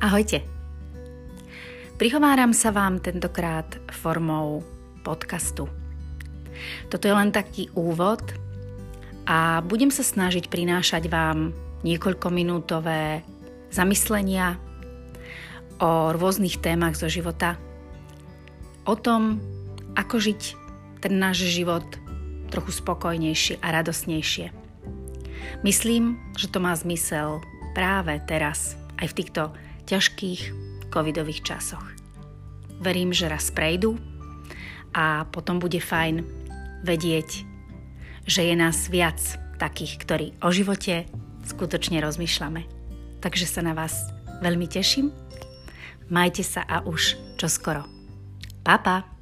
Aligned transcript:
Ahojte. 0.00 0.40
Prihováram 2.00 2.56
sa 2.56 2.72
vám 2.72 3.04
tentokrát 3.04 3.68
formou 3.92 4.64
podcastu. 5.04 5.68
Toto 6.88 7.04
je 7.04 7.12
len 7.12 7.28
taký 7.28 7.68
úvod 7.76 8.24
a 9.28 9.60
budem 9.60 9.92
sa 9.92 10.00
snažiť 10.00 10.48
prinášať 10.48 11.04
vám 11.12 11.52
niekoľkominútové 11.84 13.20
zamyslenia 13.68 14.56
o 15.84 16.16
rôznych 16.16 16.64
témach 16.64 16.96
zo 16.96 17.12
života. 17.12 17.60
O 18.88 18.96
tom, 18.96 19.36
ako 20.00 20.16
žiť 20.16 20.40
ten 21.04 21.20
náš 21.20 21.44
život 21.44 21.84
trochu 22.48 22.72
spokojnejšie 22.72 23.60
a 23.60 23.68
radosnejšie. 23.68 24.48
Myslím, 25.60 26.16
že 26.40 26.48
to 26.48 26.56
má 26.56 26.72
zmysel 26.72 27.44
práve 27.76 28.16
teraz, 28.24 28.80
aj 28.96 29.12
v 29.12 29.16
týchto 29.20 29.52
ťažkých 29.90 30.42
covidových 30.94 31.42
časoch. 31.42 31.82
Verím, 32.78 33.10
že 33.10 33.26
raz 33.26 33.50
prejdú 33.50 33.98
a 34.94 35.26
potom 35.28 35.58
bude 35.58 35.82
fajn 35.82 36.22
vedieť, 36.86 37.44
že 38.24 38.46
je 38.46 38.54
nás 38.54 38.88
viac 38.88 39.18
takých, 39.58 40.00
ktorí 40.00 40.26
o 40.40 40.48
živote 40.54 41.04
skutočne 41.44 42.00
rozmýšľame. 42.00 42.64
Takže 43.20 43.44
sa 43.44 43.60
na 43.60 43.76
vás 43.76 43.92
veľmi 44.40 44.64
teším. 44.70 45.12
Majte 46.08 46.42
sa 46.42 46.64
a 46.64 46.82
už 46.86 47.20
čoskoro. 47.36 47.84
Pa, 48.64 48.80
pa! 48.80 49.19